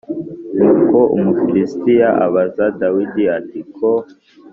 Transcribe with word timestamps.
Nuko 0.57 0.97
Umufilisitiya 1.15 2.09
abaza 2.25 2.65
Dawidi 2.79 3.23
ati 3.37 3.59
Ko 3.75 3.89